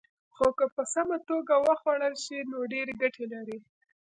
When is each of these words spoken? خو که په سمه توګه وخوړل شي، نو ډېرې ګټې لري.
خو 0.35 0.47
که 0.57 0.65
په 0.75 0.83
سمه 0.93 1.17
توګه 1.29 1.55
وخوړل 1.67 2.13
شي، 2.23 2.37
نو 2.51 2.57
ډېرې 2.73 2.93
ګټې 3.01 3.25
لري. 3.33 3.57